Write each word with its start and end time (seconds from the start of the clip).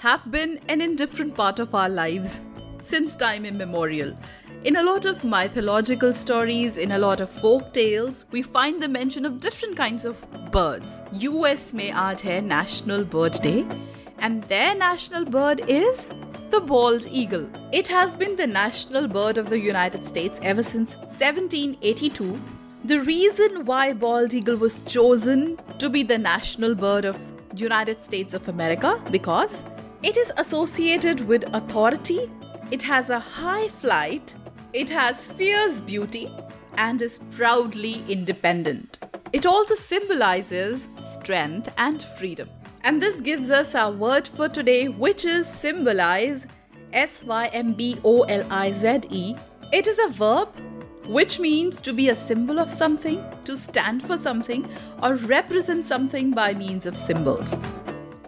have 0.00 0.30
been 0.30 0.60
an 0.68 0.80
indifferent 0.80 1.34
part 1.34 1.58
of 1.58 1.74
our 1.74 1.88
lives 1.88 2.40
since 2.82 3.16
time 3.16 3.44
immemorial. 3.44 4.16
In 4.64 4.76
a 4.76 4.82
lot 4.82 5.06
of 5.06 5.24
mythological 5.24 6.12
stories, 6.12 6.78
in 6.78 6.92
a 6.92 6.98
lot 6.98 7.20
of 7.20 7.30
folk 7.30 7.72
tales, 7.72 8.24
we 8.30 8.42
find 8.42 8.82
the 8.82 8.88
mention 8.88 9.24
of 9.24 9.40
different 9.40 9.76
kinds 9.76 10.04
of 10.04 10.16
birds. 10.50 11.00
US 11.12 11.72
में 11.72 11.90
आज 11.90 12.22
है 12.22 12.40
National 12.42 13.04
Bird 13.04 13.40
Day, 13.42 13.66
and 14.18 14.42
their 14.44 14.74
national 14.74 15.24
bird 15.24 15.62
is 15.68 16.10
the 16.50 16.60
bald 16.60 17.06
eagle. 17.10 17.48
It 17.72 17.88
has 17.88 18.16
been 18.16 18.36
the 18.36 18.46
national 18.46 19.08
bird 19.08 19.38
of 19.38 19.50
the 19.50 19.58
United 19.58 20.06
States 20.06 20.38
ever 20.42 20.62
since 20.62 20.96
1782 20.96 22.38
the 22.84 23.00
reason 23.00 23.64
why 23.64 23.92
bald 23.92 24.32
eagle 24.32 24.56
was 24.56 24.80
chosen 24.82 25.58
to 25.78 25.88
be 25.88 26.02
the 26.04 26.16
national 26.16 26.74
bird 26.74 27.04
of 27.04 27.16
United 27.52 28.00
States 28.00 28.32
of 28.32 28.48
America 28.48 29.00
because 29.10 29.64
it 30.03 30.17
is 30.17 30.31
associated 30.37 31.27
with 31.27 31.43
authority, 31.53 32.29
it 32.71 32.81
has 32.81 33.09
a 33.09 33.19
high 33.19 33.67
flight, 33.67 34.33
it 34.73 34.89
has 34.89 35.27
fierce 35.27 35.79
beauty 35.79 36.31
and 36.75 37.01
is 37.01 37.19
proudly 37.31 38.03
independent. 38.07 38.99
It 39.31 39.45
also 39.45 39.75
symbolizes 39.75 40.87
strength 41.07 41.69
and 41.77 42.01
freedom. 42.17 42.49
And 42.83 43.01
this 43.01 43.21
gives 43.21 43.49
us 43.49 43.75
our 43.75 43.91
word 43.91 44.27
for 44.27 44.49
today 44.49 44.87
which 44.87 45.23
is 45.23 45.47
symbolize 45.47 46.47
S 46.93 47.23
Y 47.23 47.47
M 47.47 47.73
B 47.73 47.97
O 48.03 48.23
L 48.23 48.45
I 48.49 48.71
Z 48.71 49.01
E. 49.09 49.35
It 49.71 49.87
is 49.87 49.99
a 49.99 50.09
verb 50.09 50.49
which 51.05 51.39
means 51.39 51.79
to 51.81 51.93
be 51.93 52.09
a 52.09 52.15
symbol 52.15 52.59
of 52.59 52.71
something, 52.71 53.23
to 53.45 53.57
stand 53.57 54.01
for 54.01 54.17
something, 54.17 54.67
or 55.03 55.15
represent 55.15 55.85
something 55.85 56.31
by 56.31 56.53
means 56.53 56.85
of 56.85 56.97
symbols. 56.97 57.53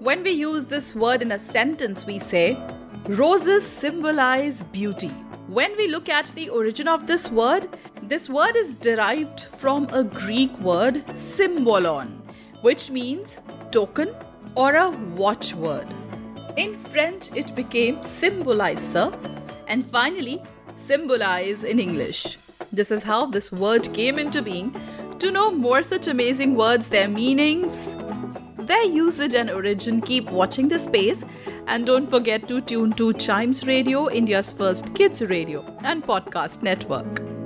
When 0.00 0.22
we 0.22 0.30
use 0.30 0.64
this 0.64 0.94
word 0.94 1.20
in 1.20 1.30
a 1.30 1.38
sentence, 1.38 2.06
we 2.06 2.18
say, 2.18 2.56
Roses 3.06 3.66
symbolize 3.66 4.62
beauty. 4.62 5.10
When 5.46 5.76
we 5.76 5.88
look 5.88 6.08
at 6.08 6.28
the 6.28 6.48
origin 6.48 6.88
of 6.88 7.06
this 7.06 7.30
word, 7.30 7.68
this 8.04 8.26
word 8.26 8.56
is 8.56 8.74
derived 8.76 9.40
from 9.58 9.90
a 9.92 10.02
Greek 10.02 10.58
word 10.60 11.04
symbolon, 11.18 12.22
which 12.62 12.88
means 12.88 13.40
token 13.72 14.14
or 14.54 14.74
a 14.74 14.88
watchword. 14.88 15.94
In 16.56 16.78
French, 16.78 17.30
it 17.34 17.54
became 17.54 17.96
symboliser, 17.98 19.12
and 19.68 19.84
finally, 19.90 20.42
symbolize 20.78 21.62
in 21.62 21.78
English. 21.78 22.38
This 22.72 22.90
is 22.90 23.02
how 23.02 23.26
this 23.26 23.52
word 23.52 23.92
came 23.92 24.18
into 24.18 24.40
being. 24.40 24.74
To 25.18 25.30
know 25.30 25.50
more 25.50 25.82
such 25.82 26.06
amazing 26.06 26.56
words, 26.56 26.88
their 26.88 27.06
meanings, 27.06 27.98
their 28.70 28.84
usage 28.84 29.34
and 29.34 29.50
origin, 29.50 30.00
keep 30.00 30.30
watching 30.30 30.68
the 30.68 30.78
space 30.78 31.24
and 31.66 31.86
don't 31.86 32.08
forget 32.08 32.46
to 32.46 32.60
tune 32.60 32.92
to 32.92 33.12
Chimes 33.14 33.66
Radio, 33.66 34.08
India's 34.08 34.52
first 34.52 34.94
kids 34.94 35.22
radio 35.22 35.64
and 35.82 36.04
podcast 36.04 36.62
network. 36.62 37.39